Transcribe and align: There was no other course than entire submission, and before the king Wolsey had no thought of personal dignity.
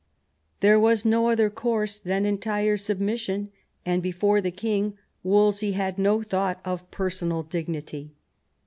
There 0.61 0.79
was 0.79 1.05
no 1.05 1.29
other 1.29 1.51
course 1.51 1.99
than 1.99 2.25
entire 2.25 2.75
submission, 2.75 3.51
and 3.85 4.01
before 4.01 4.41
the 4.41 4.49
king 4.49 4.97
Wolsey 5.21 5.73
had 5.73 5.99
no 5.99 6.23
thought 6.23 6.59
of 6.65 6.89
personal 6.89 7.43
dignity. 7.43 8.15